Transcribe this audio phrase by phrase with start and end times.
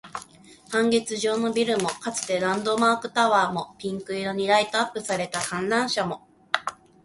[0.71, 6.27] 半月状のビルも、かつてのランドマークタワーも、ピンク色にライトアップされた観覧車も